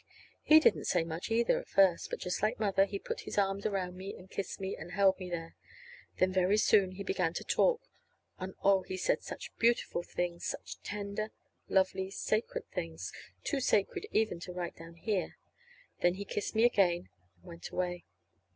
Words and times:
He 0.41 0.59
didn't 0.59 0.85
say 0.85 1.03
much, 1.03 1.29
either, 1.29 1.59
at 1.59 1.67
first; 1.69 2.09
but 2.09 2.17
just 2.17 2.41
like 2.41 2.59
Mother 2.59 2.85
he 2.85 2.97
put 2.97 3.19
his 3.21 3.37
arms 3.37 3.67
around 3.67 3.95
me 3.95 4.15
and 4.17 4.31
kissed 4.31 4.59
me, 4.59 4.75
and 4.75 4.93
held 4.93 5.19
me 5.19 5.29
there. 5.29 5.55
Then, 6.17 6.33
very 6.33 6.57
soon, 6.57 6.93
he 6.93 7.03
began 7.03 7.33
to 7.35 7.43
talk; 7.43 7.81
and, 8.39 8.55
oh, 8.63 8.81
he 8.81 8.97
said 8.97 9.21
such 9.21 9.55
beautiful 9.59 10.01
things 10.01 10.43
such 10.43 10.81
tender, 10.81 11.29
lovely, 11.69 12.09
sacred 12.09 12.67
things; 12.71 13.13
too 13.43 13.59
sacred 13.59 14.07
even 14.09 14.39
to 14.39 14.53
write 14.53 14.75
down 14.75 14.95
here. 14.95 15.37
Then 16.01 16.15
he 16.15 16.25
kissed 16.25 16.55
me 16.55 16.63
again 16.63 17.09
and 17.35 17.43
went 17.43 17.69
away. 17.69 18.05